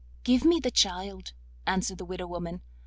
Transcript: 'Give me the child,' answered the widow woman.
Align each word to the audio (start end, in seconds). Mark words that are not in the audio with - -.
'Give 0.23 0.43
me 0.43 0.59
the 0.59 0.71
child,' 0.71 1.33
answered 1.67 1.99
the 1.99 2.05
widow 2.05 2.25
woman. 2.25 2.63